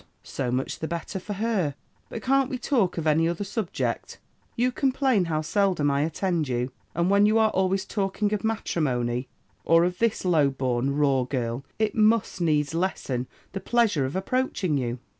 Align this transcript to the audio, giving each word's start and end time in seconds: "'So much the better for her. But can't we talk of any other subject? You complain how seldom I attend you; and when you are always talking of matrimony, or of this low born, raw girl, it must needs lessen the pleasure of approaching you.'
"'So 0.23 0.49
much 0.51 0.79
the 0.79 0.87
better 0.87 1.19
for 1.19 1.33
her. 1.33 1.75
But 2.09 2.23
can't 2.23 2.49
we 2.49 2.57
talk 2.57 2.97
of 2.97 3.05
any 3.05 3.29
other 3.29 3.43
subject? 3.43 4.17
You 4.55 4.71
complain 4.71 5.25
how 5.25 5.41
seldom 5.41 5.91
I 5.91 6.01
attend 6.01 6.47
you; 6.47 6.71
and 6.95 7.11
when 7.11 7.27
you 7.27 7.37
are 7.37 7.51
always 7.51 7.85
talking 7.85 8.33
of 8.33 8.43
matrimony, 8.43 9.29
or 9.63 9.83
of 9.83 9.99
this 9.99 10.25
low 10.25 10.49
born, 10.49 10.95
raw 10.95 11.25
girl, 11.25 11.63
it 11.77 11.93
must 11.93 12.41
needs 12.41 12.73
lessen 12.73 13.27
the 13.51 13.59
pleasure 13.59 14.03
of 14.05 14.15
approaching 14.15 14.75
you.' 14.75 14.97